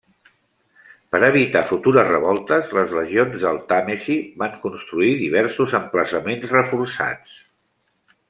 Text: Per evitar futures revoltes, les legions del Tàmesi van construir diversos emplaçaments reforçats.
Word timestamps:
Per 1.15 1.19
evitar 1.25 1.61
futures 1.71 2.07
revoltes, 2.11 2.71
les 2.77 2.95
legions 2.99 3.43
del 3.47 3.61
Tàmesi 3.73 4.17
van 4.43 4.57
construir 4.65 5.13
diversos 5.21 5.77
emplaçaments 5.81 6.57
reforçats. 6.57 7.37